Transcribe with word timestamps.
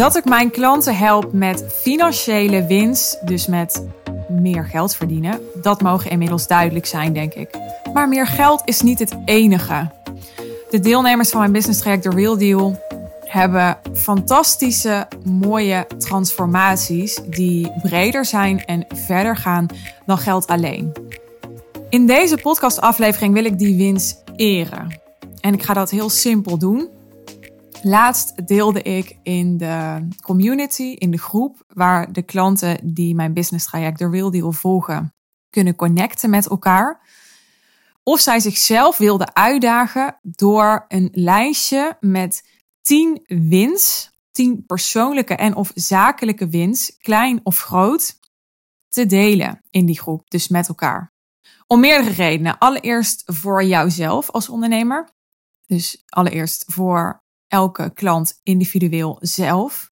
Dat 0.00 0.16
ik 0.16 0.24
mijn 0.24 0.50
klanten 0.50 0.96
help 0.96 1.32
met 1.32 1.64
financiële 1.72 2.66
winst, 2.66 3.26
dus 3.26 3.46
met 3.46 3.86
meer 4.28 4.64
geld 4.64 4.96
verdienen, 4.96 5.40
dat 5.62 5.82
mogen 5.82 6.10
inmiddels 6.10 6.46
duidelijk 6.46 6.86
zijn, 6.86 7.12
denk 7.12 7.34
ik. 7.34 7.58
Maar 7.92 8.08
meer 8.08 8.26
geld 8.26 8.62
is 8.64 8.80
niet 8.80 8.98
het 8.98 9.16
enige. 9.24 9.90
De 10.70 10.80
deelnemers 10.80 11.30
van 11.30 11.40
mijn 11.40 11.52
business 11.52 11.80
traject 11.80 12.02
The 12.02 12.10
Real 12.10 12.38
Deal 12.38 12.80
hebben 13.24 13.78
fantastische, 13.94 15.08
mooie 15.24 15.86
transformaties 15.98 17.20
die 17.26 17.72
breder 17.82 18.24
zijn 18.24 18.64
en 18.64 18.86
verder 18.94 19.36
gaan 19.36 19.66
dan 20.06 20.18
geld 20.18 20.46
alleen. 20.46 20.92
In 21.88 22.06
deze 22.06 22.36
podcastaflevering 22.36 23.34
wil 23.34 23.44
ik 23.44 23.58
die 23.58 23.76
winst 23.76 24.22
eren. 24.36 25.00
En 25.40 25.54
ik 25.54 25.62
ga 25.62 25.74
dat 25.74 25.90
heel 25.90 26.10
simpel 26.10 26.58
doen. 26.58 26.88
Laatst 27.82 28.46
deelde 28.46 28.82
ik 28.82 29.18
in 29.22 29.56
de 29.56 30.08
community, 30.20 30.82
in 30.82 31.10
de 31.10 31.18
groep, 31.18 31.64
waar 31.68 32.12
de 32.12 32.22
klanten 32.22 32.94
die 32.94 33.14
mijn 33.14 33.32
business 33.32 33.66
traject 33.66 33.98
The 33.98 34.08
Real 34.08 34.30
Deal 34.30 34.52
volgen, 34.52 35.14
kunnen 35.50 35.76
connecten 35.76 36.30
met 36.30 36.46
elkaar. 36.48 37.00
Of 38.02 38.20
zij 38.20 38.40
zichzelf 38.40 38.98
wilden 38.98 39.34
uitdagen 39.34 40.18
door 40.22 40.84
een 40.88 41.08
lijstje 41.12 41.96
met 42.00 42.48
10 42.80 43.22
wins, 43.26 44.10
10 44.30 44.66
persoonlijke 44.66 45.34
en 45.34 45.54
of 45.54 45.70
zakelijke 45.74 46.48
wins, 46.48 46.96
klein 46.98 47.40
of 47.42 47.60
groot, 47.60 48.18
te 48.88 49.06
delen 49.06 49.60
in 49.70 49.86
die 49.86 50.00
groep, 50.00 50.30
dus 50.30 50.48
met 50.48 50.68
elkaar. 50.68 51.12
Om 51.66 51.80
meerdere 51.80 52.14
redenen. 52.14 52.58
Allereerst 52.58 53.22
voor 53.26 53.64
jouzelf 53.64 54.30
als 54.30 54.48
ondernemer. 54.48 55.08
Dus 55.66 56.02
allereerst 56.08 56.64
voor 56.66 57.19
elke 57.50 57.90
klant 57.94 58.40
individueel 58.42 59.18
zelf. 59.20 59.90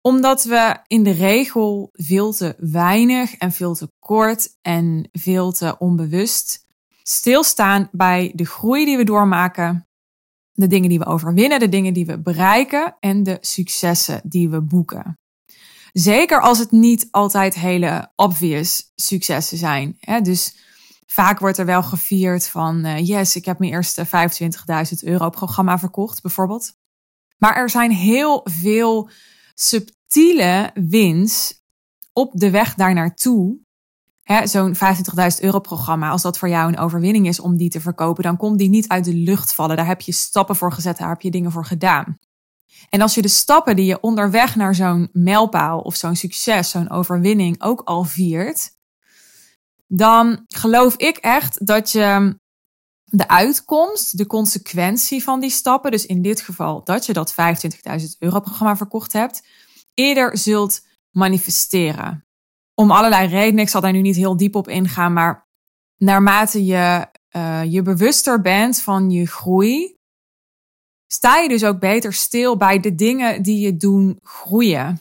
Omdat 0.00 0.44
we 0.44 0.76
in 0.86 1.02
de 1.02 1.10
regel 1.10 1.88
veel 1.92 2.32
te 2.32 2.54
weinig 2.58 3.34
en 3.34 3.52
veel 3.52 3.74
te 3.74 3.90
kort 3.98 4.56
en 4.62 5.08
veel 5.12 5.52
te 5.52 5.78
onbewust 5.78 6.66
stilstaan 7.02 7.88
bij 7.92 8.32
de 8.34 8.46
groei 8.46 8.84
die 8.84 8.96
we 8.96 9.04
doormaken, 9.04 9.88
de 10.52 10.66
dingen 10.66 10.88
die 10.88 10.98
we 10.98 11.06
overwinnen, 11.06 11.58
de 11.58 11.68
dingen 11.68 11.94
die 11.94 12.06
we 12.06 12.20
bereiken 12.20 12.96
en 13.00 13.22
de 13.22 13.38
successen 13.40 14.20
die 14.24 14.48
we 14.48 14.60
boeken. 14.60 15.18
Zeker 15.92 16.40
als 16.40 16.58
het 16.58 16.70
niet 16.70 17.08
altijd 17.10 17.54
hele 17.54 18.10
obvious 18.16 18.92
successen 18.94 19.58
zijn. 19.58 19.96
Hè? 20.00 20.20
Dus 20.20 20.56
vaak 21.12 21.38
wordt 21.38 21.58
er 21.58 21.66
wel 21.66 21.82
gevierd 21.82 22.48
van, 22.48 22.86
uh, 22.86 23.06
yes, 23.06 23.36
ik 23.36 23.44
heb 23.44 23.58
mijn 23.58 23.72
eerste 23.72 24.06
25.000 24.06 24.12
euro 25.00 25.30
programma 25.30 25.78
verkocht, 25.78 26.22
bijvoorbeeld. 26.22 26.72
Maar 27.38 27.56
er 27.56 27.70
zijn 27.70 27.90
heel 27.90 28.40
veel 28.44 29.10
subtiele 29.54 30.70
wins 30.74 31.62
op 32.12 32.32
de 32.34 32.50
weg 32.50 32.74
daar 32.74 32.94
naartoe. 32.94 33.58
Zo'n 34.44 34.74
25.000 34.74 34.80
euro 35.40 35.58
programma, 35.58 36.10
als 36.10 36.22
dat 36.22 36.38
voor 36.38 36.48
jou 36.48 36.68
een 36.68 36.78
overwinning 36.78 37.26
is 37.26 37.40
om 37.40 37.56
die 37.56 37.70
te 37.70 37.80
verkopen, 37.80 38.22
dan 38.22 38.36
komt 38.36 38.58
die 38.58 38.68
niet 38.68 38.88
uit 38.88 39.04
de 39.04 39.14
lucht 39.14 39.54
vallen. 39.54 39.76
Daar 39.76 39.86
heb 39.86 40.00
je 40.00 40.12
stappen 40.12 40.56
voor 40.56 40.72
gezet, 40.72 40.98
daar 40.98 41.08
heb 41.08 41.20
je 41.20 41.30
dingen 41.30 41.52
voor 41.52 41.64
gedaan. 41.64 42.18
En 42.88 43.00
als 43.00 43.14
je 43.14 43.22
de 43.22 43.28
stappen 43.28 43.76
die 43.76 43.86
je 43.86 44.00
onderweg 44.00 44.56
naar 44.56 44.74
zo'n 44.74 45.08
mijlpaal 45.12 45.80
of 45.80 45.96
zo'n 45.96 46.16
succes, 46.16 46.70
zo'n 46.70 46.90
overwinning 46.90 47.62
ook 47.62 47.80
al 47.80 48.04
viert, 48.04 48.78
dan 49.92 50.44
geloof 50.46 50.96
ik 50.96 51.16
echt 51.16 51.66
dat 51.66 51.90
je 51.90 52.38
de 53.04 53.28
uitkomst, 53.28 54.18
de 54.18 54.26
consequentie 54.26 55.22
van 55.22 55.40
die 55.40 55.50
stappen, 55.50 55.90
dus 55.90 56.06
in 56.06 56.22
dit 56.22 56.40
geval 56.40 56.84
dat 56.84 57.06
je 57.06 57.12
dat 57.12 57.34
25.000 58.00 58.06
euro 58.18 58.40
programma 58.40 58.76
verkocht 58.76 59.12
hebt, 59.12 59.46
eerder 59.94 60.38
zult 60.38 60.86
manifesteren. 61.10 62.24
Om 62.74 62.90
allerlei 62.90 63.28
redenen, 63.28 63.64
ik 63.64 63.68
zal 63.68 63.80
daar 63.80 63.92
nu 63.92 64.00
niet 64.00 64.16
heel 64.16 64.36
diep 64.36 64.54
op 64.54 64.68
ingaan, 64.68 65.12
maar 65.12 65.46
naarmate 65.96 66.64
je 66.64 67.06
uh, 67.36 67.64
je 67.64 67.82
bewuster 67.82 68.40
bent 68.40 68.80
van 68.80 69.10
je 69.10 69.26
groei, 69.26 69.96
sta 71.06 71.38
je 71.38 71.48
dus 71.48 71.64
ook 71.64 71.78
beter 71.78 72.12
stil 72.12 72.56
bij 72.56 72.80
de 72.80 72.94
dingen 72.94 73.42
die 73.42 73.60
je 73.60 73.76
doen 73.76 74.18
groeien. 74.22 75.00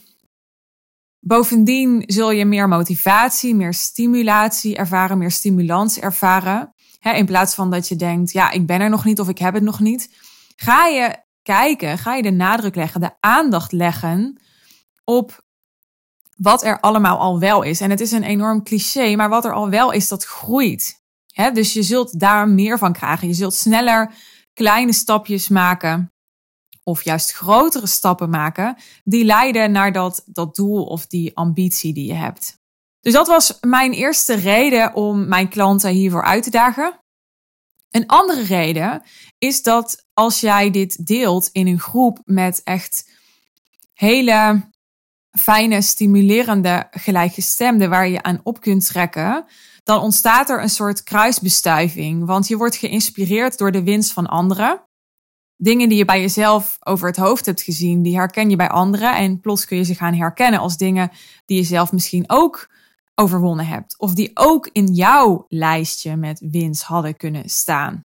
Bovendien 1.30 2.04
zul 2.06 2.32
je 2.32 2.46
meer 2.46 2.68
motivatie, 2.68 3.56
meer 3.56 3.74
stimulatie 3.74 4.76
ervaren, 4.76 5.18
meer 5.18 5.32
stimulans 5.32 6.00
ervaren. 6.00 6.74
in 7.02 7.26
plaats 7.26 7.56
van 7.56 7.72
dat 7.72 7.88
je 7.88 7.96
denkt, 7.96 8.32
ja, 8.32 8.52
ik 8.52 8.66
ben 8.66 8.82
er 8.82 8.90
nog 8.90 9.06
niet 9.06 9.20
of 9.20 9.30
ik 9.30 9.38
heb 9.38 9.54
het 9.54 9.64
nog 9.64 9.80
niet. 9.80 10.10
Ga 10.56 10.86
je 10.86 11.16
kijken, 11.42 11.98
ga 11.98 12.16
je 12.16 12.22
de 12.22 12.32
nadruk 12.32 12.76
leggen, 12.76 13.02
de 13.02 13.12
aandacht 13.20 13.72
leggen 13.72 14.42
op 15.04 15.44
wat 16.38 16.64
er 16.64 16.80
allemaal 16.80 17.18
al 17.18 17.40
wel 17.40 17.62
is. 17.62 17.82
En 17.82 17.90
het 17.90 18.00
is 18.00 18.12
een 18.12 18.24
enorm 18.24 18.64
cliché, 18.64 19.16
maar 19.16 19.30
wat 19.30 19.46
er 19.46 19.54
al 19.54 19.70
wel 19.70 19.92
is, 19.92 20.08
dat 20.08 20.26
groeit. 20.26 21.02
dus 21.54 21.74
je 21.74 21.84
zult 21.84 22.20
daar 22.20 22.48
meer 22.48 22.78
van 22.78 22.94
krijgen. 22.94 23.28
Je 23.28 23.34
zult 23.34 23.54
sneller 23.54 24.14
kleine 24.54 24.94
stapjes 24.94 25.48
maken 25.48 26.12
of 26.90 27.04
juist 27.04 27.32
grotere 27.32 27.88
stappen 27.88 28.30
maken 28.30 28.78
die 29.04 29.24
leiden 29.24 29.72
naar 29.72 29.92
dat, 29.92 30.24
dat 30.26 30.56
doel 30.56 30.84
of 30.84 31.08
die 31.08 31.38
ambitie 31.38 31.94
die 31.94 32.08
je 32.08 32.14
hebt. 32.14 32.58
Dus 33.02 33.14
dat 33.14 33.28
was 33.28 33.58
mijn 33.62 33.92
eerste 33.92 34.34
reden 34.34 34.94
om 34.94 35.28
mijn 35.28 35.50
klanten 35.50 35.92
hiervoor 35.92 36.24
uit 36.24 36.44
te 36.44 36.50
dagen. 36.50 37.00
Een 37.90 38.08
andere 38.08 38.42
reden 38.42 39.04
is 39.38 39.64
dat 39.64 40.06
als 40.14 40.40
jij 40.40 40.72
dit 40.72 41.06
deelt 41.06 41.50
in 41.52 41.68
een 41.68 41.80
groep 41.80 42.22
met 42.26 42.62
echt 42.64 43.10
hele 43.94 44.70
fijne, 45.32 45.82
stimulerende 45.82 46.88
gelijkgestemden 46.92 47.90
waar 47.90 48.08
je 48.08 48.24
aan 48.24 48.40
op 48.44 48.62
kunt 48.62 48.86
trekken, 48.86 49.46
dan 49.84 50.02
ontstaat 50.02 50.50
er 50.50 50.62
een 50.62 50.70
soort 50.70 51.04
kruisbestuiving. 51.04 52.26
Want 52.26 52.48
je 52.48 52.58
wordt 52.58 52.76
geïnspireerd 52.76 53.58
door 53.58 53.72
de 53.72 53.84
winst 53.84 54.12
van 54.12 54.26
anderen 54.26 54.89
dingen 55.62 55.90
die 55.90 55.98
je 55.98 56.06
bij 56.06 56.22
jezelf 56.22 56.78
over 56.80 57.08
het 57.08 57.18
hoofd 57.18 57.46
hebt 57.46 57.62
gezien, 57.62 58.02
die 58.02 58.16
herken 58.16 58.50
je 58.50 58.56
bij 58.56 58.70
anderen. 58.70 59.16
En 59.16 59.40
plots 59.40 59.66
kun 59.66 59.78
je 59.78 59.84
ze 59.84 59.96
gaan 59.96 60.14
herkennen 60.14 60.60
als 60.60 60.78
dingen 60.78 61.12
die 61.46 61.58
je 61.58 61.64
zelf 61.64 61.92
misschien 61.92 62.24
ook 62.28 62.70
overwonnen 63.16 63.66
hebt. 63.66 63.98
Of 63.98 64.14
die 64.14 64.32
ook 64.34 64.70
in 64.72 64.86
jouw 64.86 65.46
lijstje 65.48 66.16
met 66.16 66.40
winst 66.52 66.84
hadden 66.84 67.18
kunnen 67.18 67.50
staan. 67.50 68.02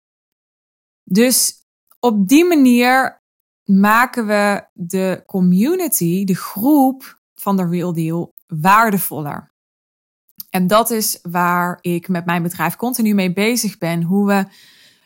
Dus 1.04 1.54
op 2.00 2.28
die 2.28 2.46
manier 2.46 3.22
maken 3.64 4.28
we 4.28 4.64
de 4.74 5.24
community, 5.26 6.24
de 6.24 6.36
groep 6.36 7.20
van 7.34 7.58
de 7.58 7.68
Real 7.68 7.94
Deal, 7.94 8.34
waardevoller. 8.48 9.52
En 10.50 10.68
dat 10.68 10.90
is 10.90 11.20
waar 11.22 11.78
ik 11.82 12.08
met 12.08 12.26
mijn 12.26 12.44
bedrijf 12.44 12.76
continu 12.76 13.14
mee 13.14 13.34
bezig 13.34 13.78
ben. 13.78 14.04
Hoe 14.04 14.28
we 14.28 14.46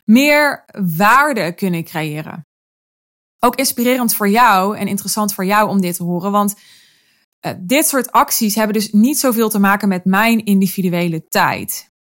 meer 0.04 0.64
waarde 0.96 1.54
kunnen 1.54 1.84
creëren. 1.84 2.46
Ook 3.38 3.54
inspirerend 3.54 4.14
voor 4.14 4.28
jou 4.28 4.76
en 4.76 4.88
interessant 4.88 5.34
voor 5.34 5.44
jou 5.44 5.68
om 5.68 5.80
dit 5.80 5.96
te 5.96 6.02
horen, 6.02 6.32
want 6.32 6.54
uh, 7.46 7.52
dit 7.60 7.86
soort 7.86 8.12
acties 8.12 8.54
hebben 8.54 8.74
dus 8.74 8.92
niet 8.92 9.18
zoveel 9.18 9.48
te 9.48 9.58
maken 9.58 9.88
met 9.88 10.04
mijn 10.04 10.44
individuele 10.44 11.24
tijd. 11.28 11.92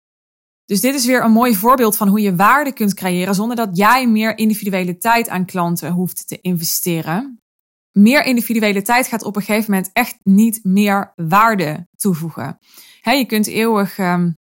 Dus 0.64 0.80
dit 0.80 0.94
is 0.94 1.06
weer 1.06 1.24
een 1.24 1.32
mooi 1.32 1.54
voorbeeld 1.54 1.96
van 1.96 2.08
hoe 2.08 2.20
je 2.20 2.36
waarde 2.36 2.72
kunt 2.72 2.94
creëren 2.94 3.34
zonder 3.34 3.56
dat 3.56 3.76
jij 3.76 4.08
meer 4.08 4.38
individuele 4.38 4.96
tijd 4.96 5.28
aan 5.28 5.44
klanten 5.44 5.92
hoeft 5.92 6.28
te 6.28 6.40
investeren. 6.40 7.40
Meer 7.92 8.24
individuele 8.24 8.82
tijd 8.82 9.06
gaat 9.06 9.22
op 9.22 9.36
een 9.36 9.42
gegeven 9.42 9.70
moment 9.70 9.90
echt 9.92 10.16
niet 10.22 10.60
meer 10.62 11.12
waarde 11.16 11.88
toevoegen. 11.96 12.58
je 13.02 13.24
kunt 13.26 13.46
eeuwig 13.46 13.98
um, 13.98 14.34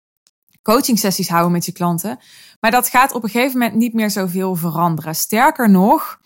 coaching 0.61 0.99
sessies 0.99 1.29
houden 1.29 1.51
met 1.51 1.65
je 1.65 1.71
klanten. 1.71 2.19
Maar 2.61 2.71
dat 2.71 2.89
gaat 2.89 3.11
op 3.11 3.23
een 3.23 3.29
gegeven 3.29 3.59
moment 3.59 3.77
niet 3.77 3.93
meer 3.93 4.09
zoveel 4.09 4.55
veranderen. 4.55 5.15
Sterker 5.15 5.69
nog, 5.69 6.19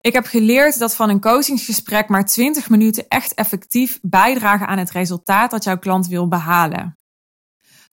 ik 0.00 0.12
heb 0.12 0.26
geleerd 0.26 0.78
dat 0.78 0.94
van 0.94 1.08
een 1.08 1.20
coachingsgesprek 1.20 2.08
maar 2.08 2.26
20 2.26 2.68
minuten 2.68 3.08
echt 3.08 3.34
effectief 3.34 3.98
bijdragen 4.02 4.66
aan 4.66 4.78
het 4.78 4.90
resultaat 4.90 5.50
dat 5.50 5.64
jouw 5.64 5.78
klant 5.78 6.06
wil 6.06 6.28
behalen. 6.28 6.98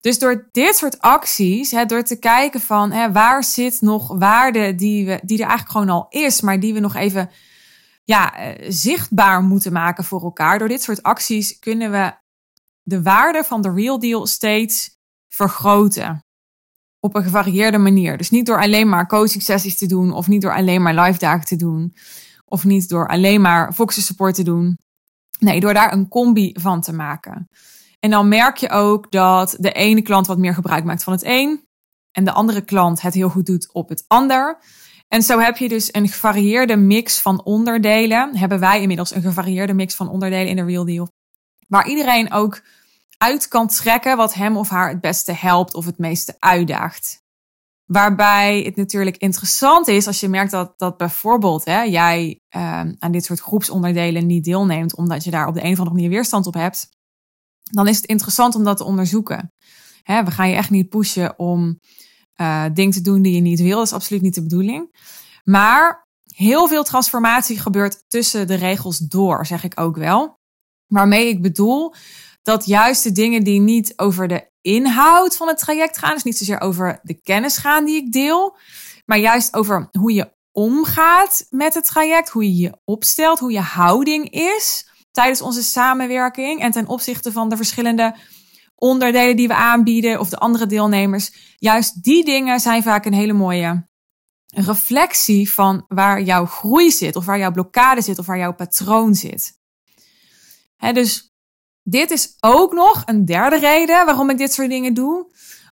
Dus 0.00 0.18
door 0.18 0.48
dit 0.52 0.76
soort 0.76 1.00
acties, 1.00 1.70
hè, 1.70 1.86
door 1.86 2.02
te 2.02 2.18
kijken 2.18 2.60
van 2.60 2.90
hè, 2.90 3.12
waar 3.12 3.44
zit 3.44 3.80
nog 3.80 4.18
waarde 4.18 4.74
die, 4.74 5.06
we, 5.06 5.20
die 5.22 5.38
er 5.38 5.48
eigenlijk 5.48 5.70
gewoon 5.70 5.88
al 5.88 6.06
is, 6.08 6.40
maar 6.40 6.60
die 6.60 6.74
we 6.74 6.80
nog 6.80 6.94
even 6.94 7.30
ja, 8.04 8.36
eh, 8.36 8.66
zichtbaar 8.68 9.42
moeten 9.42 9.72
maken 9.72 10.04
voor 10.04 10.22
elkaar. 10.22 10.58
Door 10.58 10.68
dit 10.68 10.82
soort 10.82 11.02
acties 11.02 11.58
kunnen 11.58 11.90
we 11.90 12.14
de 12.82 13.02
waarde 13.02 13.44
van 13.44 13.62
de 13.62 13.72
real 13.72 13.98
deal 13.98 14.26
steeds 14.26 14.98
vergroten. 15.28 16.24
Op 17.04 17.14
een 17.14 17.22
gevarieerde 17.22 17.78
manier. 17.78 18.16
Dus 18.16 18.30
niet 18.30 18.46
door 18.46 18.60
alleen 18.60 18.88
maar 18.88 19.06
coaching 19.06 19.42
sessies 19.42 19.78
te 19.78 19.86
doen, 19.86 20.12
of 20.12 20.28
niet 20.28 20.42
door 20.42 20.54
alleen 20.54 20.82
maar 20.82 20.94
live 20.94 21.18
dagen 21.18 21.46
te 21.46 21.56
doen, 21.56 21.94
of 22.44 22.64
niet 22.64 22.88
door 22.88 23.08
alleen 23.08 23.40
maar 23.40 23.72
Foxy 23.72 24.00
support 24.00 24.34
te 24.34 24.42
doen. 24.42 24.78
Nee, 25.38 25.60
door 25.60 25.74
daar 25.74 25.92
een 25.92 26.08
combi 26.08 26.54
van 26.60 26.80
te 26.80 26.92
maken. 26.92 27.48
En 27.98 28.10
dan 28.10 28.28
merk 28.28 28.56
je 28.56 28.70
ook 28.70 29.10
dat 29.10 29.56
de 29.58 29.72
ene 29.72 30.02
klant 30.02 30.26
wat 30.26 30.38
meer 30.38 30.54
gebruik 30.54 30.84
maakt 30.84 31.02
van 31.02 31.12
het 31.12 31.24
een, 31.24 31.66
en 32.12 32.24
de 32.24 32.32
andere 32.32 32.60
klant 32.60 33.00
het 33.00 33.14
heel 33.14 33.28
goed 33.28 33.46
doet 33.46 33.72
op 33.72 33.88
het 33.88 34.04
ander. 34.06 34.58
En 35.08 35.22
zo 35.22 35.38
heb 35.38 35.56
je 35.56 35.68
dus 35.68 35.94
een 35.94 36.08
gevarieerde 36.08 36.76
mix 36.76 37.18
van 37.18 37.44
onderdelen. 37.44 38.36
Hebben 38.36 38.60
wij 38.60 38.80
inmiddels 38.80 39.14
een 39.14 39.22
gevarieerde 39.22 39.74
mix 39.74 39.94
van 39.94 40.08
onderdelen 40.08 40.48
in 40.48 40.56
de 40.56 40.64
Real 40.64 40.84
Deal. 40.84 41.08
Waar 41.68 41.88
iedereen 41.88 42.32
ook 42.32 42.62
uit 43.22 43.48
kan 43.48 43.66
trekken 43.66 44.16
wat 44.16 44.34
hem 44.34 44.56
of 44.56 44.68
haar 44.68 44.88
het 44.88 45.00
beste 45.00 45.32
helpt 45.32 45.74
of 45.74 45.84
het 45.84 45.98
meeste 45.98 46.36
uitdaagt. 46.38 47.22
Waarbij 47.84 48.62
het 48.62 48.76
natuurlijk 48.76 49.16
interessant 49.16 49.88
is 49.88 50.06
als 50.06 50.20
je 50.20 50.28
merkt 50.28 50.50
dat, 50.50 50.72
dat 50.76 50.96
bijvoorbeeld 50.96 51.64
hè, 51.64 51.82
jij 51.82 52.40
uh, 52.56 52.80
aan 52.98 53.12
dit 53.12 53.24
soort 53.24 53.40
groepsonderdelen 53.40 54.26
niet 54.26 54.44
deelneemt, 54.44 54.96
omdat 54.96 55.24
je 55.24 55.30
daar 55.30 55.46
op 55.46 55.54
de 55.54 55.64
een 55.64 55.72
of 55.72 55.78
andere 55.78 55.96
manier 55.96 56.10
weerstand 56.10 56.46
op 56.46 56.54
hebt. 56.54 56.88
Dan 57.62 57.88
is 57.88 57.96
het 57.96 58.06
interessant 58.06 58.54
om 58.54 58.64
dat 58.64 58.76
te 58.76 58.84
onderzoeken. 58.84 59.52
Hè, 60.02 60.24
we 60.24 60.30
gaan 60.30 60.48
je 60.48 60.56
echt 60.56 60.70
niet 60.70 60.88
pushen 60.88 61.38
om 61.38 61.78
uh, 62.36 62.64
dingen 62.72 62.92
te 62.92 63.00
doen 63.00 63.22
die 63.22 63.34
je 63.34 63.40
niet 63.40 63.60
wil. 63.60 63.76
Dat 63.76 63.86
is 63.86 63.92
absoluut 63.92 64.22
niet 64.22 64.34
de 64.34 64.42
bedoeling. 64.42 64.96
Maar 65.44 66.06
heel 66.34 66.68
veel 66.68 66.84
transformatie 66.84 67.58
gebeurt 67.58 68.04
tussen 68.08 68.46
de 68.46 68.54
regels 68.54 68.98
door, 68.98 69.46
zeg 69.46 69.64
ik 69.64 69.80
ook 69.80 69.96
wel. 69.96 70.40
Waarmee 70.86 71.28
ik 71.28 71.42
bedoel 71.42 71.94
dat 72.42 72.66
juist 72.66 73.02
de 73.02 73.12
dingen 73.12 73.44
die 73.44 73.60
niet 73.60 73.92
over 73.96 74.28
de 74.28 74.50
inhoud 74.60 75.36
van 75.36 75.48
het 75.48 75.58
traject 75.58 75.98
gaan, 75.98 76.14
dus 76.14 76.22
niet 76.22 76.38
zozeer 76.38 76.60
over 76.60 77.00
de 77.02 77.20
kennis 77.20 77.56
gaan 77.56 77.84
die 77.84 77.96
ik 77.96 78.12
deel, 78.12 78.56
maar 79.06 79.18
juist 79.18 79.54
over 79.54 79.88
hoe 79.90 80.12
je 80.12 80.32
omgaat 80.52 81.46
met 81.50 81.74
het 81.74 81.84
traject, 81.84 82.28
hoe 82.28 82.44
je 82.44 82.56
je 82.56 82.78
opstelt, 82.84 83.38
hoe 83.38 83.52
je 83.52 83.60
houding 83.60 84.30
is 84.30 84.88
tijdens 85.10 85.42
onze 85.42 85.62
samenwerking 85.62 86.60
en 86.60 86.70
ten 86.70 86.86
opzichte 86.86 87.32
van 87.32 87.48
de 87.48 87.56
verschillende 87.56 88.14
onderdelen 88.74 89.36
die 89.36 89.48
we 89.48 89.54
aanbieden 89.54 90.20
of 90.20 90.28
de 90.28 90.38
andere 90.38 90.66
deelnemers. 90.66 91.56
Juist 91.58 92.02
die 92.02 92.24
dingen 92.24 92.60
zijn 92.60 92.82
vaak 92.82 93.04
een 93.04 93.12
hele 93.12 93.32
mooie 93.32 93.86
reflectie 94.46 95.52
van 95.52 95.84
waar 95.88 96.22
jouw 96.22 96.46
groei 96.46 96.90
zit, 96.90 97.16
of 97.16 97.24
waar 97.24 97.38
jouw 97.38 97.50
blokkade 97.50 98.00
zit, 98.00 98.18
of 98.18 98.26
waar 98.26 98.38
jouw 98.38 98.54
patroon 98.54 99.14
zit. 99.14 99.60
dus 100.92 101.31
dit 101.82 102.10
is 102.10 102.36
ook 102.40 102.72
nog 102.72 103.02
een 103.04 103.24
derde 103.24 103.58
reden 103.58 104.04
waarom 104.04 104.30
ik 104.30 104.38
dit 104.38 104.52
soort 104.52 104.68
dingen 104.68 104.94
doe. 104.94 105.26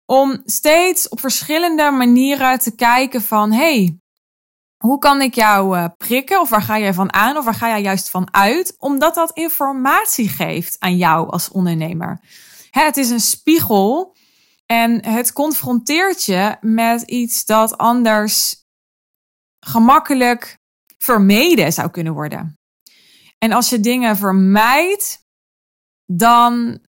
Om 0.04 0.42
steeds 0.44 1.08
op 1.08 1.20
verschillende 1.20 1.90
manieren 1.90 2.58
te 2.58 2.74
kijken 2.74 3.22
van, 3.22 3.52
hey, 3.52 3.98
hoe 4.76 4.98
kan 4.98 5.20
ik 5.20 5.34
jou 5.34 5.78
uh, 5.78 5.84
prikken? 5.96 6.40
Of 6.40 6.48
waar 6.48 6.62
ga 6.62 6.78
jij 6.78 6.94
van 6.94 7.12
aan? 7.12 7.36
Of 7.36 7.44
waar 7.44 7.54
ga 7.54 7.68
jij 7.68 7.82
juist 7.82 8.10
van 8.10 8.34
uit? 8.34 8.76
Omdat 8.78 9.14
dat 9.14 9.30
informatie 9.32 10.28
geeft 10.28 10.76
aan 10.78 10.96
jou 10.96 11.30
als 11.30 11.48
ondernemer. 11.48 12.20
Het 12.70 12.96
is 12.96 13.10
een 13.10 13.20
spiegel 13.20 14.16
en 14.66 15.06
het 15.06 15.32
confronteert 15.32 16.24
je 16.24 16.56
met 16.60 17.02
iets 17.02 17.44
dat 17.44 17.78
anders 17.78 18.64
gemakkelijk 19.60 20.58
vermeden 20.98 21.72
zou 21.72 21.90
kunnen 21.90 22.12
worden. 22.12 22.58
En 23.38 23.52
als 23.52 23.68
je 23.68 23.80
dingen 23.80 24.16
vermijdt, 24.16 25.25
dan 26.06 26.80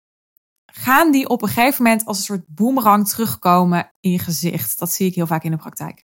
gaan 0.67 1.11
die 1.11 1.29
op 1.29 1.43
een 1.43 1.49
gegeven 1.49 1.83
moment 1.83 2.05
als 2.05 2.19
een 2.19 2.25
soort 2.25 2.47
boemerang 2.47 3.09
terugkomen 3.09 3.93
in 4.01 4.11
je 4.11 4.19
gezicht. 4.19 4.79
Dat 4.79 4.93
zie 4.93 5.07
ik 5.07 5.15
heel 5.15 5.27
vaak 5.27 5.45
in 5.45 5.51
de 5.51 5.57
praktijk. 5.57 6.05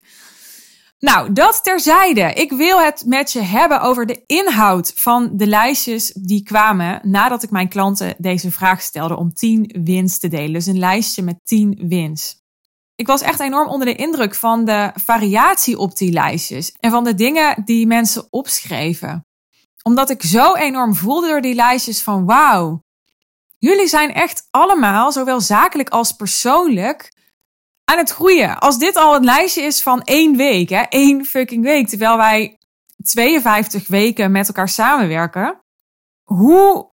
Nou, 0.98 1.32
dat 1.32 1.64
terzijde. 1.64 2.32
Ik 2.32 2.52
wil 2.52 2.80
het 2.80 3.04
met 3.06 3.32
je 3.32 3.40
hebben 3.40 3.80
over 3.80 4.06
de 4.06 4.22
inhoud 4.26 4.92
van 4.94 5.30
de 5.32 5.46
lijstjes 5.46 6.12
die 6.12 6.42
kwamen 6.42 7.00
nadat 7.02 7.42
ik 7.42 7.50
mijn 7.50 7.68
klanten 7.68 8.14
deze 8.18 8.50
vraag 8.50 8.82
stelde 8.82 9.16
om 9.16 9.34
10 9.34 9.80
wins 9.84 10.18
te 10.18 10.28
delen. 10.28 10.52
Dus 10.52 10.66
een 10.66 10.78
lijstje 10.78 11.22
met 11.22 11.40
10 11.44 11.82
wins. 11.88 12.38
Ik 12.94 13.06
was 13.06 13.20
echt 13.20 13.40
enorm 13.40 13.68
onder 13.68 13.86
de 13.86 13.94
indruk 13.94 14.34
van 14.34 14.64
de 14.64 14.90
variatie 14.94 15.78
op 15.78 15.96
die 15.96 16.12
lijstjes 16.12 16.72
en 16.78 16.90
van 16.90 17.04
de 17.04 17.14
dingen 17.14 17.62
die 17.64 17.86
mensen 17.86 18.26
opschreven. 18.30 19.26
Omdat 19.82 20.10
ik 20.10 20.22
zo 20.22 20.54
enorm 20.54 20.94
voelde 20.94 21.28
door 21.28 21.40
die 21.40 21.54
lijstjes 21.54 22.02
van 22.02 22.24
wauw, 22.24 22.82
jullie 23.60 23.86
zijn 23.86 24.14
echt 24.14 24.48
allemaal, 24.50 25.12
zowel 25.12 25.40
zakelijk 25.40 25.88
als 25.88 26.12
persoonlijk, 26.12 27.12
aan 27.84 27.98
het 27.98 28.10
groeien. 28.10 28.58
Als 28.58 28.78
dit 28.78 28.96
al 28.96 29.14
een 29.14 29.24
lijstje 29.24 29.62
is 29.62 29.82
van 29.82 30.02
één 30.02 30.36
week, 30.36 30.68
hè, 30.68 30.80
één 30.80 31.24
fucking 31.24 31.64
week, 31.64 31.88
terwijl 31.88 32.16
wij 32.16 32.58
52 33.02 33.88
weken 33.88 34.30
met 34.30 34.46
elkaar 34.46 34.68
samenwerken. 34.68 35.60
Hoe 36.24 36.90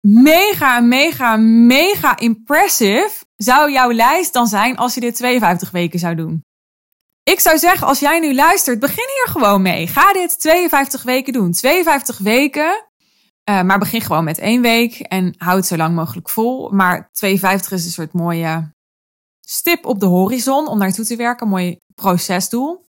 mega, 0.00 0.80
mega, 0.80 1.36
mega 1.66 2.16
impressive 2.16 3.24
zou 3.36 3.72
jouw 3.72 3.92
lijst 3.92 4.32
dan 4.32 4.46
zijn 4.46 4.76
als 4.76 4.94
je 4.94 5.00
dit 5.00 5.14
52 5.14 5.70
weken 5.70 5.98
zou 5.98 6.14
doen? 6.14 6.42
Ik 7.22 7.40
zou 7.40 7.58
zeggen, 7.58 7.86
als 7.86 7.98
jij 7.98 8.20
nu 8.20 8.34
luistert, 8.34 8.78
begin 8.78 9.08
hier 9.14 9.32
gewoon 9.32 9.62
mee. 9.62 9.86
Ga 9.86 10.12
dit 10.12 10.40
52 10.40 11.02
weken 11.02 11.32
doen. 11.32 11.52
52 11.52 12.18
weken. 12.18 12.88
Uh, 13.50 13.62
maar 13.62 13.78
begin 13.78 14.00
gewoon 14.00 14.24
met 14.24 14.38
één 14.38 14.62
week 14.62 15.00
en 15.00 15.34
houd 15.38 15.66
zo 15.66 15.76
lang 15.76 15.94
mogelijk 15.94 16.28
vol. 16.28 16.70
Maar 16.70 17.10
52 17.12 17.72
is 17.72 17.84
een 17.84 17.90
soort 17.90 18.12
mooie 18.12 18.72
stip 19.40 19.86
op 19.86 20.00
de 20.00 20.06
horizon 20.06 20.68
om 20.68 20.78
naartoe 20.78 21.04
te 21.04 21.16
werken. 21.16 21.48
Mooi 21.48 21.78
procesdoel. 21.94 22.84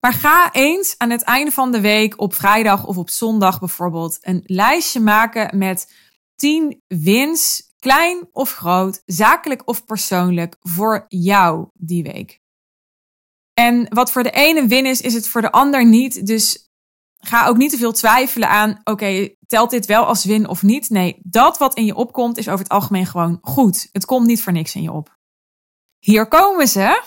Maar 0.00 0.12
ga 0.12 0.52
eens 0.52 0.94
aan 0.98 1.10
het 1.10 1.22
einde 1.22 1.50
van 1.50 1.72
de 1.72 1.80
week 1.80 2.20
op 2.20 2.34
vrijdag 2.34 2.86
of 2.86 2.96
op 2.96 3.10
zondag 3.10 3.58
bijvoorbeeld 3.58 4.18
een 4.20 4.42
lijstje 4.44 5.00
maken 5.00 5.58
met 5.58 5.92
10 6.34 6.82
wins, 6.86 7.72
klein 7.78 8.28
of 8.32 8.52
groot, 8.52 9.02
zakelijk 9.06 9.62
of 9.68 9.84
persoonlijk, 9.84 10.56
voor 10.60 11.04
jou 11.08 11.68
die 11.72 12.02
week. 12.02 12.40
En 13.54 13.86
wat 13.88 14.12
voor 14.12 14.22
de 14.22 14.30
ene 14.30 14.66
win 14.66 14.86
is, 14.86 15.00
is 15.00 15.14
het 15.14 15.28
voor 15.28 15.40
de 15.40 15.52
ander 15.52 15.86
niet. 15.86 16.26
Dus 16.26 16.65
ga 17.18 17.46
ook 17.46 17.56
niet 17.56 17.70
te 17.70 17.76
veel 17.76 17.92
twijfelen 17.92 18.48
aan, 18.48 18.80
oké, 18.84 19.28
telt 19.46 19.70
dit 19.70 19.86
wel 19.86 20.04
als 20.04 20.24
win 20.24 20.48
of 20.48 20.62
niet? 20.62 20.90
Nee, 20.90 21.20
dat 21.22 21.58
wat 21.58 21.74
in 21.74 21.84
je 21.84 21.94
opkomt 21.94 22.38
is 22.38 22.48
over 22.48 22.64
het 22.64 22.72
algemeen 22.72 23.06
gewoon 23.06 23.38
goed. 23.40 23.88
Het 23.92 24.04
komt 24.04 24.26
niet 24.26 24.42
voor 24.42 24.52
niks 24.52 24.74
in 24.74 24.82
je 24.82 24.92
op. 24.92 25.16
Hier 25.98 26.28
komen 26.28 26.68
ze. 26.68 27.02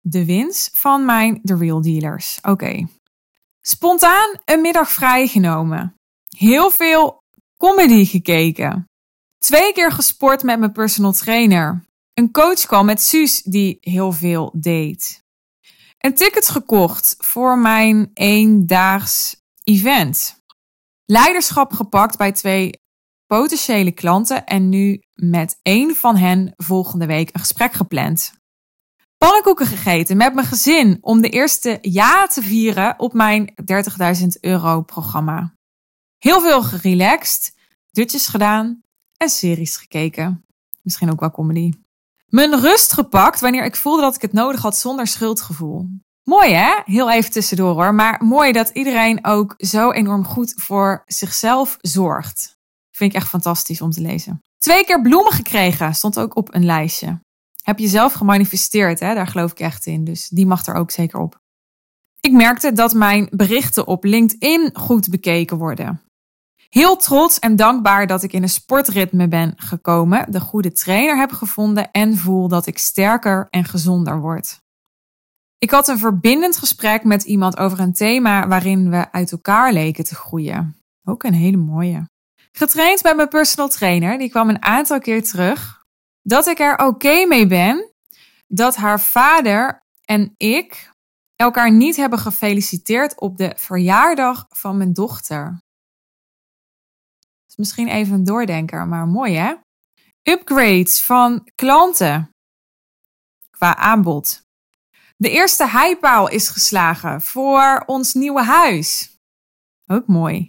De 0.00 0.24
wins 0.24 0.70
van 0.72 1.04
mijn 1.04 1.40
The 1.42 1.56
Real 1.56 1.80
Dealers. 1.80 2.38
Oké. 2.42 2.86
Spontaan 3.60 4.30
een 4.44 4.60
middag 4.60 4.90
vrijgenomen. 4.90 5.94
Heel 6.28 6.70
veel 6.70 7.22
comedy 7.56 8.04
gekeken. 8.04 8.84
Twee 9.38 9.72
keer 9.72 9.92
gesport 9.92 10.42
met 10.42 10.58
mijn 10.58 10.72
personal 10.72 11.12
trainer. 11.12 11.84
Een 12.14 12.30
coachcall 12.30 12.84
met 12.84 13.02
Suus 13.02 13.42
die 13.42 13.76
heel 13.80 14.12
veel 14.12 14.54
deed. 14.56 15.22
Een 15.98 16.14
ticket 16.14 16.48
gekocht 16.48 17.14
voor 17.18 17.58
mijn 17.58 18.10
eendaags 18.14 19.42
event. 19.64 20.42
Leiderschap 21.04 21.72
gepakt 21.72 22.16
bij 22.16 22.32
twee 22.32 22.82
potentiële 23.26 23.92
klanten 23.92 24.46
en 24.46 24.68
nu 24.68 25.02
met 25.14 25.58
één 25.62 25.96
van 25.96 26.16
hen 26.16 26.52
volgende 26.56 27.06
week 27.06 27.30
een 27.32 27.40
gesprek 27.40 27.72
gepland. 27.72 28.32
Pannenkoeken 29.18 29.66
gegeten 29.66 30.16
met 30.16 30.34
mijn 30.34 30.46
gezin 30.46 30.98
om 31.00 31.20
de 31.20 31.28
eerste 31.28 31.78
ja 31.80 32.26
te 32.26 32.42
vieren 32.42 32.98
op 32.98 33.12
mijn 33.12 33.54
30.000 34.20 34.26
euro 34.40 34.82
programma. 34.82 35.54
Heel 36.18 36.40
veel 36.40 36.62
gerelaxed, 36.62 37.54
dutjes 37.90 38.26
gedaan 38.26 38.82
en 39.16 39.28
series 39.28 39.76
gekeken. 39.76 40.44
Misschien 40.82 41.10
ook 41.10 41.20
wel 41.20 41.30
comedy. 41.30 41.72
Mijn 42.26 42.60
rust 42.60 42.92
gepakt 42.92 43.40
wanneer 43.40 43.64
ik 43.64 43.76
voelde 43.76 44.02
dat 44.02 44.14
ik 44.14 44.22
het 44.22 44.32
nodig 44.32 44.62
had 44.62 44.76
zonder 44.76 45.06
schuldgevoel. 45.06 45.88
Mooi 46.24 46.52
hè? 46.52 46.80
Heel 46.84 47.10
even 47.10 47.30
tussendoor 47.30 47.74
hoor. 47.74 47.94
Maar 47.94 48.24
mooi 48.24 48.52
dat 48.52 48.68
iedereen 48.68 49.24
ook 49.24 49.54
zo 49.56 49.90
enorm 49.90 50.24
goed 50.24 50.52
voor 50.56 51.02
zichzelf 51.06 51.76
zorgt. 51.80 52.58
Vind 52.90 53.10
ik 53.10 53.16
echt 53.16 53.28
fantastisch 53.28 53.80
om 53.80 53.90
te 53.90 54.00
lezen. 54.00 54.42
Twee 54.58 54.84
keer 54.84 55.02
bloemen 55.02 55.32
gekregen, 55.32 55.94
stond 55.94 56.18
ook 56.18 56.36
op 56.36 56.54
een 56.54 56.64
lijstje. 56.64 57.18
Heb 57.62 57.78
je 57.78 57.88
zelf 57.88 58.12
gemanifesteerd, 58.12 59.00
hè? 59.00 59.14
daar 59.14 59.26
geloof 59.26 59.50
ik 59.50 59.60
echt 59.60 59.86
in. 59.86 60.04
Dus 60.04 60.28
die 60.28 60.46
mag 60.46 60.66
er 60.66 60.74
ook 60.74 60.90
zeker 60.90 61.20
op. 61.20 61.40
Ik 62.20 62.32
merkte 62.32 62.72
dat 62.72 62.94
mijn 62.94 63.28
berichten 63.30 63.86
op 63.86 64.04
LinkedIn 64.04 64.70
goed 64.72 65.08
bekeken 65.08 65.56
worden. 65.56 66.02
Heel 66.68 66.96
trots 66.96 67.38
en 67.38 67.56
dankbaar 67.56 68.06
dat 68.06 68.22
ik 68.22 68.32
in 68.32 68.42
een 68.42 68.48
sportritme 68.48 69.28
ben 69.28 69.52
gekomen, 69.56 70.32
de 70.32 70.40
goede 70.40 70.72
trainer 70.72 71.18
heb 71.18 71.32
gevonden 71.32 71.90
en 71.90 72.16
voel 72.16 72.48
dat 72.48 72.66
ik 72.66 72.78
sterker 72.78 73.46
en 73.50 73.64
gezonder 73.64 74.20
word. 74.20 74.62
Ik 75.64 75.70
had 75.70 75.88
een 75.88 75.98
verbindend 75.98 76.56
gesprek 76.56 77.04
met 77.04 77.22
iemand 77.22 77.56
over 77.56 77.80
een 77.80 77.92
thema 77.92 78.48
waarin 78.48 78.90
we 78.90 79.12
uit 79.12 79.32
elkaar 79.32 79.72
leken 79.72 80.04
te 80.04 80.14
groeien. 80.14 80.76
Ook 81.04 81.22
een 81.22 81.34
hele 81.34 81.56
mooie. 81.56 82.08
Getraind 82.52 83.02
bij 83.02 83.14
mijn 83.14 83.28
personal 83.28 83.68
trainer, 83.68 84.18
die 84.18 84.30
kwam 84.30 84.48
een 84.48 84.62
aantal 84.62 84.98
keer 84.98 85.22
terug, 85.22 85.84
dat 86.22 86.46
ik 86.46 86.58
er 86.58 86.78
oké 86.86 87.26
mee 87.26 87.46
ben 87.46 87.92
dat 88.46 88.76
haar 88.76 89.00
vader 89.00 89.82
en 90.04 90.34
ik 90.36 90.90
elkaar 91.36 91.72
niet 91.72 91.96
hebben 91.96 92.18
gefeliciteerd 92.18 93.20
op 93.20 93.36
de 93.36 93.52
verjaardag 93.56 94.46
van 94.48 94.76
mijn 94.76 94.92
dochter. 94.92 95.58
is 97.48 97.56
misschien 97.56 97.88
even 97.88 98.14
een 98.14 98.24
doordenker, 98.24 98.86
maar 98.86 99.06
mooi 99.06 99.34
hè? 99.34 99.54
Upgrades 100.22 101.00
van 101.00 101.48
klanten 101.54 102.30
qua 103.50 103.76
aanbod. 103.76 104.42
De 105.16 105.30
eerste 105.30 105.68
heipaal 105.68 106.28
is 106.28 106.48
geslagen 106.48 107.20
voor 107.20 107.82
ons 107.86 108.14
nieuwe 108.14 108.42
huis. 108.42 109.18
Ook 109.86 110.06
mooi. 110.06 110.48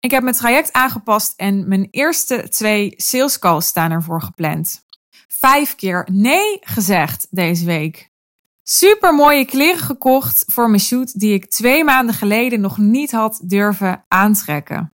Ik 0.00 0.10
heb 0.10 0.22
mijn 0.22 0.34
traject 0.34 0.72
aangepast 0.72 1.32
en 1.36 1.68
mijn 1.68 1.88
eerste 1.90 2.48
twee 2.48 2.94
sales 2.96 3.38
calls 3.38 3.66
staan 3.66 3.90
ervoor 3.90 4.22
gepland. 4.22 4.84
Vijf 5.28 5.74
keer 5.74 6.08
nee 6.12 6.58
gezegd 6.60 7.26
deze 7.30 7.64
week. 7.64 8.10
Super 8.62 9.14
mooie 9.14 9.44
kleren 9.44 9.82
gekocht 9.82 10.44
voor 10.46 10.70
mijn 10.70 10.82
shoot 10.82 11.18
die 11.18 11.34
ik 11.34 11.50
twee 11.50 11.84
maanden 11.84 12.14
geleden 12.14 12.60
nog 12.60 12.78
niet 12.78 13.10
had 13.10 13.40
durven 13.44 14.04
aantrekken. 14.08 14.92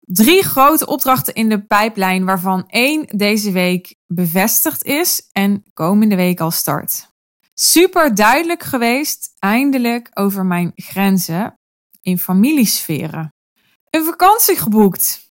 Drie 0.00 0.42
grote 0.42 0.86
opdrachten 0.86 1.34
in 1.34 1.48
de 1.48 1.66
pijplijn, 1.66 2.24
waarvan 2.24 2.64
één 2.68 3.06
deze 3.06 3.52
week 3.52 3.94
bevestigd 4.06 4.84
is 4.84 5.28
en 5.32 5.64
komende 5.72 6.16
week 6.16 6.40
al 6.40 6.50
start. 6.50 7.11
Super 7.64 8.14
duidelijk 8.14 8.62
geweest, 8.62 9.36
eindelijk, 9.38 10.10
over 10.14 10.46
mijn 10.46 10.72
grenzen 10.74 11.58
in 12.00 12.18
familiesferen. 12.18 13.34
Een 13.90 14.04
vakantie 14.04 14.56
geboekt. 14.56 15.32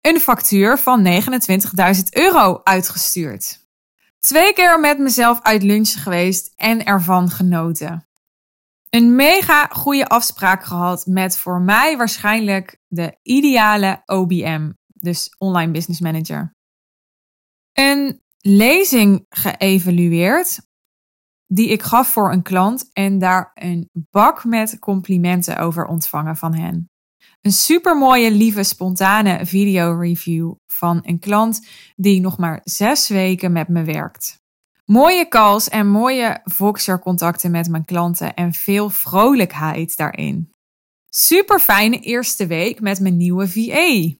Een 0.00 0.20
factuur 0.20 0.78
van 0.78 1.06
29.000 1.06 2.02
euro 2.10 2.60
uitgestuurd. 2.62 3.66
Twee 4.18 4.52
keer 4.52 4.80
met 4.80 4.98
mezelf 4.98 5.42
uit 5.42 5.62
lunchen 5.62 6.00
geweest 6.00 6.52
en 6.56 6.84
ervan 6.84 7.30
genoten. 7.30 8.08
Een 8.90 9.16
mega 9.16 9.66
goede 9.66 10.06
afspraak 10.06 10.64
gehad 10.64 11.06
met 11.06 11.36
voor 11.36 11.60
mij 11.60 11.96
waarschijnlijk 11.96 12.78
de 12.86 13.18
ideale 13.22 14.02
OBM, 14.06 14.72
dus 14.86 15.34
Online 15.38 15.72
Business 15.72 16.00
Manager. 16.00 16.54
Een 17.72 18.22
lezing 18.38 19.26
geëvalueerd 19.28 20.66
die 21.48 21.68
ik 21.68 21.82
gaf 21.82 22.08
voor 22.08 22.32
een 22.32 22.42
klant 22.42 22.88
en 22.92 23.18
daar 23.18 23.50
een 23.54 23.88
bak 24.10 24.44
met 24.44 24.78
complimenten 24.78 25.58
over 25.58 25.86
ontvangen 25.86 26.36
van 26.36 26.54
hen. 26.54 26.90
Een 27.40 27.52
supermooie, 27.52 28.30
lieve, 28.30 28.62
spontane 28.62 29.46
video-review 29.46 30.52
van 30.66 31.00
een 31.02 31.18
klant 31.18 31.66
die 31.96 32.20
nog 32.20 32.38
maar 32.38 32.60
zes 32.64 33.08
weken 33.08 33.52
met 33.52 33.68
me 33.68 33.84
werkt. 33.84 34.36
Mooie 34.84 35.28
calls 35.28 35.68
en 35.68 35.88
mooie 35.88 36.40
Voxer-contacten 36.44 37.50
met 37.50 37.68
mijn 37.68 37.84
klanten 37.84 38.34
en 38.34 38.52
veel 38.52 38.90
vrolijkheid 38.90 39.96
daarin. 39.96 40.50
Super 41.08 41.60
fijne 41.60 42.00
eerste 42.00 42.46
week 42.46 42.80
met 42.80 43.00
mijn 43.00 43.16
nieuwe 43.16 43.48
VA. 43.48 44.14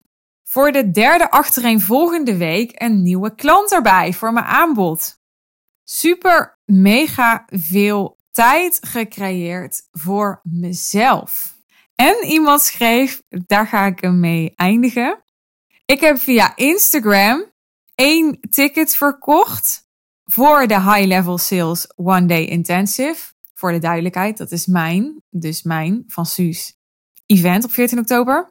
Voor 0.49 0.73
de 0.73 0.91
derde 0.91 1.31
achtereenvolgende 1.31 2.37
week 2.37 2.83
een 2.83 3.03
nieuwe 3.03 3.35
klant 3.35 3.73
erbij 3.73 4.13
voor 4.13 4.33
mijn 4.33 4.47
aanbod. 4.47 5.18
Super 5.91 6.59
mega 6.65 7.45
veel 7.47 8.19
tijd 8.31 8.79
gecreëerd 8.81 9.83
voor 9.93 10.41
mezelf. 10.43 11.55
En 11.95 12.25
iemand 12.25 12.63
schreef, 12.63 13.23
daar 13.29 13.67
ga 13.67 13.87
ik 13.87 14.01
hem 14.01 14.21
mee 14.21 14.53
eindigen. 14.57 15.25
Ik 15.85 16.01
heb 16.01 16.19
via 16.19 16.57
Instagram 16.57 17.53
één 17.95 18.41
ticket 18.51 18.97
verkocht 18.97 19.89
voor 20.25 20.67
de 20.67 20.81
High 20.81 21.07
Level 21.07 21.39
Sales 21.39 21.87
One 21.97 22.27
Day 22.27 22.45
Intensive. 22.45 23.33
Voor 23.55 23.73
de 23.73 23.79
duidelijkheid, 23.79 24.37
dat 24.37 24.53
is 24.53 24.67
mijn, 24.67 25.23
dus 25.31 25.63
mijn, 25.63 26.05
van 26.07 26.27
Suus, 26.27 26.77
event 27.27 27.65
op 27.65 27.73
14 27.73 27.99
oktober. 27.99 28.51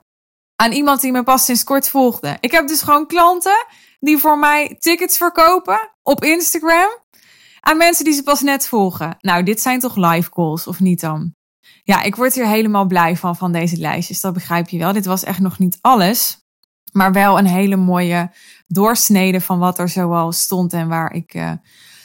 Aan 0.55 0.71
iemand 0.71 1.01
die 1.01 1.11
me 1.11 1.23
pas 1.23 1.45
sinds 1.45 1.63
kort 1.63 1.89
volgde. 1.89 2.37
Ik 2.39 2.51
heb 2.51 2.67
dus 2.67 2.81
gewoon 2.81 3.07
klanten 3.07 3.65
die 3.99 4.17
voor 4.17 4.37
mij 4.37 4.75
tickets 4.79 5.17
verkopen 5.17 5.91
op 6.03 6.23
Instagram. 6.23 7.05
Aan 7.59 7.77
mensen 7.77 8.05
die 8.05 8.13
ze 8.13 8.23
pas 8.23 8.41
net 8.41 8.67
volgen. 8.67 9.15
Nou, 9.19 9.43
dit 9.43 9.61
zijn 9.61 9.79
toch 9.79 9.95
live 9.95 10.29
calls, 10.29 10.67
of 10.67 10.79
niet 10.79 11.01
dan? 11.01 11.35
Ja, 11.83 12.01
ik 12.01 12.15
word 12.15 12.35
hier 12.35 12.47
helemaal 12.47 12.85
blij 12.85 13.15
van, 13.15 13.35
van 13.35 13.51
deze 13.51 13.77
lijstjes. 13.77 14.21
Dat 14.21 14.33
begrijp 14.33 14.69
je 14.69 14.77
wel. 14.77 14.93
Dit 14.93 15.05
was 15.05 15.23
echt 15.23 15.39
nog 15.39 15.59
niet 15.59 15.77
alles. 15.81 16.45
Maar 16.91 17.11
wel 17.11 17.37
een 17.37 17.47
hele 17.47 17.75
mooie 17.75 18.31
doorsnede 18.67 19.41
van 19.41 19.59
wat 19.59 19.79
er 19.79 19.89
zoal 19.89 20.31
stond 20.31 20.73
en 20.73 20.87
waar 20.87 21.13
ik 21.13 21.33
uh, 21.33 21.51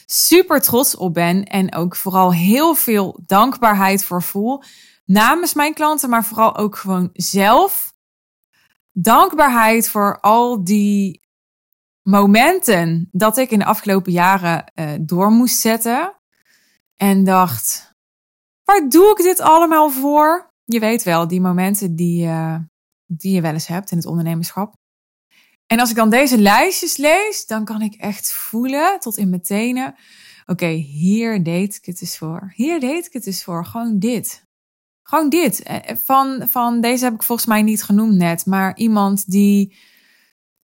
super 0.06 0.60
trots 0.60 0.96
op 0.96 1.14
ben. 1.14 1.44
En 1.44 1.74
ook 1.74 1.96
vooral 1.96 2.32
heel 2.32 2.74
veel 2.74 3.20
dankbaarheid 3.26 4.04
voor 4.04 4.22
voel. 4.22 4.62
Namens 5.04 5.54
mijn 5.54 5.74
klanten, 5.74 6.10
maar 6.10 6.24
vooral 6.24 6.56
ook 6.56 6.76
gewoon 6.76 7.10
zelf. 7.12 7.94
Dankbaarheid 8.92 9.88
voor 9.88 10.20
al 10.20 10.64
die 10.64 11.21
momenten 12.02 13.08
dat 13.12 13.36
ik 13.36 13.50
in 13.50 13.58
de 13.58 13.64
afgelopen 13.64 14.12
jaren 14.12 14.72
uh, 14.74 14.90
door 15.00 15.30
moest 15.30 15.58
zetten. 15.58 16.16
En 16.96 17.24
dacht, 17.24 17.92
Waar 18.64 18.88
doe 18.88 19.10
ik 19.10 19.16
dit 19.16 19.40
allemaal 19.40 19.90
voor? 19.90 20.50
Je 20.64 20.80
weet 20.80 21.02
wel, 21.02 21.28
die 21.28 21.40
momenten 21.40 21.96
die, 21.96 22.26
uh, 22.26 22.56
die 23.06 23.34
je 23.34 23.40
wel 23.40 23.52
eens 23.52 23.66
hebt 23.66 23.90
in 23.90 23.96
het 23.96 24.06
ondernemerschap. 24.06 24.74
En 25.66 25.80
als 25.80 25.90
ik 25.90 25.96
dan 25.96 26.10
deze 26.10 26.38
lijstjes 26.38 26.96
lees, 26.96 27.46
dan 27.46 27.64
kan 27.64 27.82
ik 27.82 27.94
echt 27.94 28.32
voelen 28.32 29.00
tot 29.00 29.16
in 29.16 29.28
mijn 29.28 29.42
tenen. 29.42 29.94
Oké, 30.46 30.66
hier 30.66 31.42
deed 31.42 31.76
ik 31.76 31.84
het 31.84 31.98
dus 31.98 32.18
voor. 32.18 32.52
Hier 32.54 32.80
deed 32.80 33.06
ik 33.06 33.12
het 33.12 33.24
dus 33.24 33.44
voor. 33.44 33.66
Gewoon 33.66 33.98
dit. 33.98 34.44
Gewoon 35.02 35.28
dit. 35.28 35.62
Eh, 35.62 35.90
eh, 35.90 35.96
van, 35.96 36.48
van 36.48 36.80
deze 36.80 37.04
heb 37.04 37.14
ik 37.14 37.22
volgens 37.22 37.48
mij 37.48 37.62
niet 37.62 37.82
genoemd 37.82 38.14
net. 38.14 38.46
Maar 38.46 38.76
iemand 38.76 39.30
die 39.30 39.76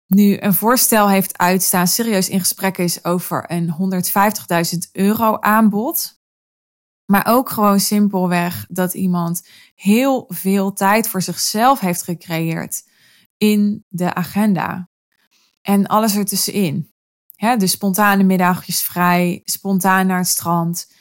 nu 0.07 0.37
een 0.39 0.53
voorstel 0.53 1.09
heeft 1.09 1.37
uitstaan, 1.37 1.87
serieus 1.87 2.29
in 2.29 2.39
gesprek 2.39 2.77
is 2.77 3.05
over 3.05 3.51
een 3.51 3.75
150.000 4.73 4.91
euro 4.91 5.37
aanbod. 5.39 6.21
Maar 7.05 7.27
ook 7.27 7.49
gewoon 7.49 7.79
simpelweg 7.79 8.65
dat 8.69 8.93
iemand 8.93 9.47
heel 9.75 10.25
veel 10.27 10.73
tijd 10.73 11.07
voor 11.07 11.21
zichzelf 11.21 11.79
heeft 11.79 12.03
gecreëerd 12.03 12.83
in 13.37 13.85
de 13.87 14.13
agenda. 14.13 14.89
En 15.61 15.87
alles 15.87 16.15
ertussenin. 16.15 16.91
Ja, 17.35 17.57
dus 17.57 17.71
spontane 17.71 18.23
middagjes 18.23 18.81
vrij, 18.81 19.41
spontaan 19.43 20.07
naar 20.07 20.17
het 20.17 20.27
strand, 20.27 20.91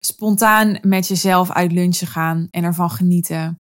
spontaan 0.00 0.78
met 0.82 1.08
jezelf 1.08 1.50
uit 1.50 1.72
lunchen 1.72 2.06
gaan 2.06 2.48
en 2.50 2.64
ervan 2.64 2.90
genieten. 2.90 3.60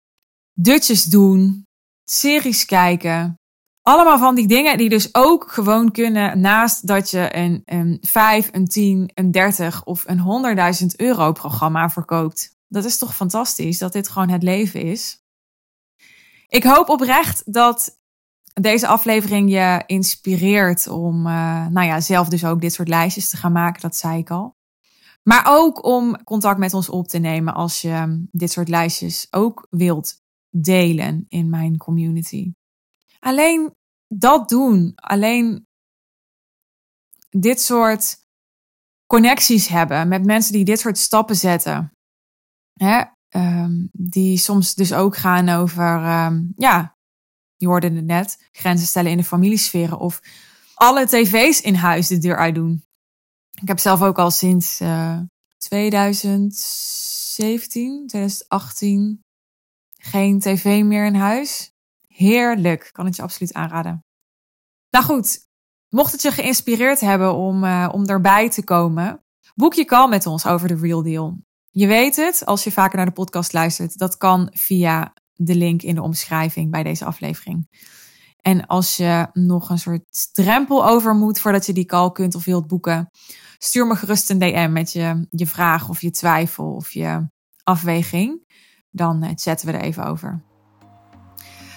Dutjes 0.52 1.04
doen, 1.04 1.66
series 2.04 2.64
kijken, 2.64 3.40
allemaal 3.82 4.18
van 4.18 4.34
die 4.34 4.46
dingen 4.46 4.78
die 4.78 4.88
dus 4.88 5.14
ook 5.14 5.52
gewoon 5.52 5.90
kunnen 5.90 6.40
naast 6.40 6.86
dat 6.86 7.10
je 7.10 7.36
een, 7.36 7.62
een 7.64 7.98
5, 8.00 8.48
een 8.52 8.66
10, 8.66 9.10
een 9.14 9.30
30 9.30 9.84
of 9.84 10.04
een 10.06 10.76
100.000 10.80 10.86
euro 10.96 11.32
programma 11.32 11.90
verkoopt. 11.90 12.56
Dat 12.68 12.84
is 12.84 12.98
toch 12.98 13.14
fantastisch 13.14 13.78
dat 13.78 13.92
dit 13.92 14.08
gewoon 14.08 14.28
het 14.28 14.42
leven 14.42 14.80
is. 14.80 15.20
Ik 16.48 16.64
hoop 16.64 16.88
oprecht 16.88 17.52
dat 17.52 18.00
deze 18.60 18.86
aflevering 18.86 19.50
je 19.50 19.82
inspireert 19.86 20.88
om 20.88 21.26
uh, 21.26 21.66
nou 21.66 21.86
ja, 21.86 22.00
zelf 22.00 22.28
dus 22.28 22.44
ook 22.44 22.60
dit 22.60 22.72
soort 22.72 22.88
lijstjes 22.88 23.30
te 23.30 23.36
gaan 23.36 23.52
maken, 23.52 23.80
dat 23.80 23.96
zei 23.96 24.18
ik 24.18 24.30
al. 24.30 24.56
Maar 25.22 25.44
ook 25.48 25.84
om 25.84 26.24
contact 26.24 26.58
met 26.58 26.74
ons 26.74 26.88
op 26.88 27.08
te 27.08 27.18
nemen 27.18 27.54
als 27.54 27.80
je 27.80 28.26
dit 28.30 28.52
soort 28.52 28.68
lijstjes 28.68 29.26
ook 29.30 29.66
wilt 29.70 30.22
delen 30.50 31.26
in 31.28 31.50
mijn 31.50 31.76
community. 31.76 32.52
Alleen 33.24 33.74
dat 34.08 34.48
doen, 34.48 34.92
alleen 34.94 35.66
dit 37.30 37.60
soort 37.60 38.16
connecties 39.06 39.68
hebben 39.68 40.08
met 40.08 40.24
mensen 40.24 40.52
die 40.52 40.64
dit 40.64 40.80
soort 40.80 40.98
stappen 40.98 41.36
zetten. 41.36 41.92
Hè? 42.72 43.02
Um, 43.28 43.88
die 43.92 44.38
soms 44.38 44.74
dus 44.74 44.92
ook 44.92 45.16
gaan 45.16 45.48
over, 45.48 46.24
um, 46.24 46.52
ja, 46.56 46.96
je 47.56 47.66
hoorde 47.66 47.90
het 47.90 48.04
net, 48.04 48.48
grenzen 48.52 48.86
stellen 48.86 49.10
in 49.10 49.16
de 49.16 49.24
familiesferen 49.24 49.98
of 49.98 50.20
alle 50.74 51.06
tv's 51.06 51.60
in 51.60 51.74
huis 51.74 52.08
de 52.08 52.18
deur 52.18 52.36
uit 52.36 52.54
doen. 52.54 52.84
Ik 53.60 53.68
heb 53.68 53.78
zelf 53.78 54.02
ook 54.02 54.18
al 54.18 54.30
sinds 54.30 54.80
uh, 54.80 55.20
2017, 55.56 58.06
2018 58.06 59.24
geen 59.98 60.40
tv 60.40 60.82
meer 60.84 61.06
in 61.06 61.14
huis. 61.14 61.71
Heerlijk, 62.12 62.88
kan 62.92 63.04
het 63.04 63.16
je 63.16 63.22
absoluut 63.22 63.52
aanraden. 63.52 64.04
Nou 64.90 65.04
goed, 65.04 65.46
mocht 65.88 66.12
het 66.12 66.22
je 66.22 66.30
geïnspireerd 66.30 67.00
hebben 67.00 67.34
om, 67.34 67.64
uh, 67.64 67.88
om 67.92 68.06
erbij 68.06 68.50
te 68.50 68.64
komen, 68.64 69.24
boek 69.54 69.74
je 69.74 69.84
call 69.84 70.08
met 70.08 70.26
ons 70.26 70.46
over 70.46 70.68
de 70.68 70.76
Real 70.76 71.02
Deal. 71.02 71.36
Je 71.70 71.86
weet 71.86 72.16
het, 72.16 72.46
als 72.46 72.64
je 72.64 72.72
vaker 72.72 72.96
naar 72.96 73.06
de 73.06 73.12
podcast 73.12 73.52
luistert, 73.52 73.98
dat 73.98 74.16
kan 74.16 74.48
via 74.52 75.12
de 75.34 75.54
link 75.54 75.82
in 75.82 75.94
de 75.94 76.02
omschrijving 76.02 76.70
bij 76.70 76.82
deze 76.82 77.04
aflevering. 77.04 77.68
En 78.40 78.66
als 78.66 78.96
je 78.96 79.28
nog 79.32 79.70
een 79.70 79.78
soort 79.78 80.32
drempel 80.32 80.86
over 80.86 81.14
moet 81.14 81.38
voordat 81.38 81.66
je 81.66 81.72
die 81.72 81.84
call 81.84 82.12
kunt 82.12 82.34
of 82.34 82.44
wilt 82.44 82.66
boeken, 82.66 83.10
stuur 83.58 83.86
me 83.86 83.96
gerust 83.96 84.30
een 84.30 84.38
DM 84.38 84.72
met 84.72 84.92
je, 84.92 85.26
je 85.30 85.46
vraag 85.46 85.88
of 85.88 86.00
je 86.00 86.10
twijfel 86.10 86.74
of 86.74 86.90
je 86.90 87.26
afweging. 87.62 88.50
Dan 88.90 89.24
uh, 89.24 89.30
chatten 89.34 89.66
we 89.66 89.72
er 89.72 89.82
even 89.82 90.04
over. 90.04 90.42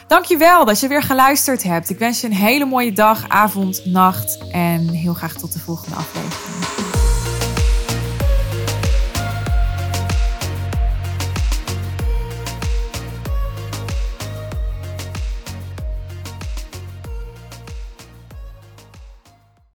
Dankjewel 0.08 0.66
dat 0.66 0.80
je 0.80 0.88
weer 0.88 1.04
geluisterd 1.04 1.64
hebt. 1.64 1.90
Ik 1.90 2.00
wens 2.00 2.22
je 2.22 2.28
een 2.28 2.34
hele 2.34 2.66
mooie 2.66 2.92
dag, 2.92 3.30
avond, 3.30 3.86
nacht 3.86 4.38
en 4.52 4.90
heel 4.90 5.14
graag 5.14 5.34
tot 5.34 5.54
de 5.54 5.60
volgende 5.60 5.96
aflevering. 5.96 7.05